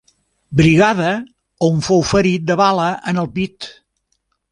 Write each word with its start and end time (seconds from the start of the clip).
Brigada, 0.59 1.09
on 1.67 1.77
fou 1.87 2.01
ferit 2.13 2.47
de 2.47 2.57
bala 2.63 2.87
en 3.13 3.21
el 3.25 3.29
pit. 3.37 3.69